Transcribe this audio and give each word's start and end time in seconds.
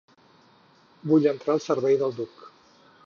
Vull 1.11 1.29
entrar 1.33 1.53
al 1.57 1.63
servei 1.67 1.99
del 2.01 2.17
duc. 2.23 2.45